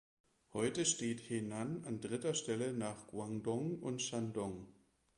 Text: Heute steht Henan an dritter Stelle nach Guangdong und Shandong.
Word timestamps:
Heute 0.53 0.87
steht 0.87 1.29
Henan 1.29 1.85
an 1.85 2.01
dritter 2.01 2.33
Stelle 2.33 2.73
nach 2.73 3.05
Guangdong 3.05 3.77
und 3.83 4.01
Shandong. 4.01 4.65